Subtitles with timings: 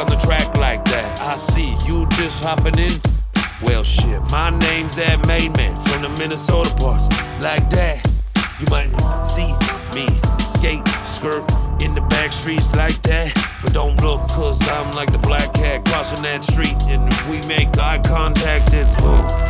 [0.00, 1.20] on the track like that.
[1.20, 2.92] I see you just hopping in.
[3.62, 7.06] Well, shit, my name's that main man from the Minnesota parts.
[7.42, 8.00] Like that,
[8.58, 8.88] you might
[9.22, 9.52] see
[9.94, 10.08] me
[10.40, 11.44] skate, skirt
[11.82, 13.32] in the back streets like that.
[13.62, 16.76] But don't look, cause I'm like the black cat crossing that street.
[16.84, 19.49] And if we make eye contact, it's ooh,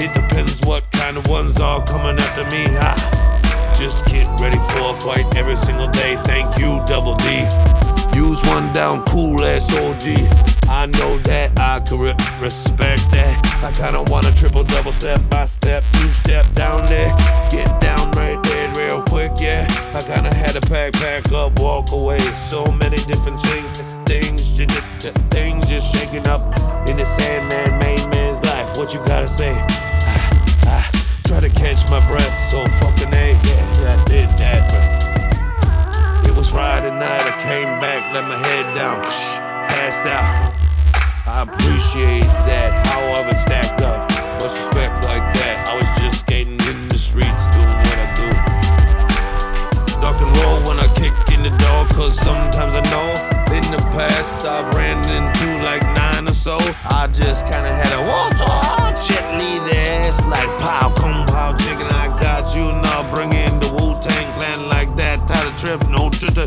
[0.00, 2.66] It depends what kind of ones are coming after me.
[2.78, 6.16] Ah, just get ready for a fight every single day.
[6.24, 7.26] Thank you, Double D.
[8.14, 10.14] Use one down, cool ass OG.
[10.68, 13.34] I know that I could re- respect that.
[13.64, 17.14] I kinda wanna triple double step by step, two step down there.
[17.50, 19.66] Get down right there real quick, yeah.
[19.94, 22.20] I kinda had to pack, pack up, walk away.
[22.50, 24.42] So many different things, things,
[25.30, 26.42] things just shaking up
[26.88, 28.76] in the Mandman, main man's life.
[28.76, 29.54] What you gotta say?
[31.90, 34.60] My breath, so fucking A, yeah, I did that.
[36.28, 39.00] It was Friday night, I came back, let my head down,
[39.72, 40.52] passed out.
[41.24, 44.04] I appreciate that, how I've stacked up.
[44.36, 45.64] Much respect like that.
[45.64, 48.28] I was just skating in the streets, doing what I do.
[50.04, 53.08] Duck and roll when I kick in the door, cause sometimes I know
[53.56, 56.60] in the past I've ran into like nine or so.
[56.84, 58.36] I just kinda had a walk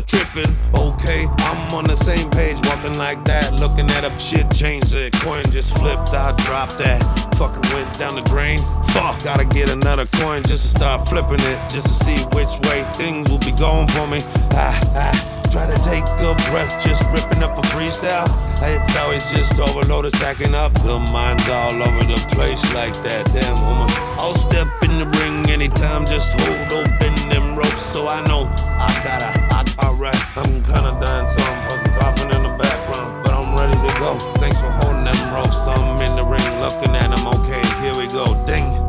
[0.00, 0.56] t- t- tripping.
[0.74, 3.60] Okay, I'm on the same page, walking like that.
[3.60, 6.14] Looking at a shit change, the coin just flipped.
[6.14, 7.02] I dropped that.
[7.36, 8.58] Fucking went down the drain.
[8.92, 12.82] Fuck, gotta get another coin just to start flipping it, just to see which way
[12.94, 14.20] things will be going for me.
[14.52, 15.38] Ah, ah.
[15.52, 18.24] Try to take a breath, just ripping up a freestyle.
[18.62, 20.72] It's always just overloaded, stacking up.
[20.80, 23.26] The mind's all over the place like that.
[23.34, 23.92] Damn woman.
[24.16, 26.61] I'll step in the ring anytime, just hold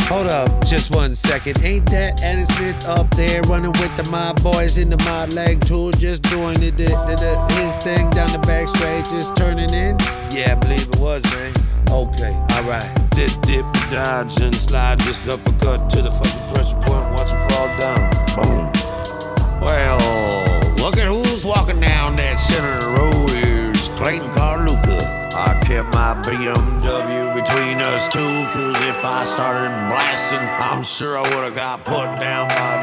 [0.09, 1.64] Hold up, just one second.
[1.64, 5.66] Ain't that Adam Smith up there running with the mob boys in the mob leg
[5.66, 9.97] tool, just doing it, the, the, his thing down the back straight, just turning in?
[10.31, 11.53] Yeah, I believe it was, man.
[11.90, 12.90] Okay, alright.
[13.12, 15.00] Dip, dip, dodge, and slide.
[15.00, 17.06] Just uppercut to the fucking pressure point.
[17.14, 18.09] Watch him fall down.
[18.35, 18.72] Boom.
[19.62, 23.46] Well, look at who's walking down that center of the road.
[23.46, 24.53] Here's Clayton Carluca.
[25.66, 31.56] Kept my BMW between us two, cause if I started blasting, I'm sure I would've
[31.56, 32.82] got put down by.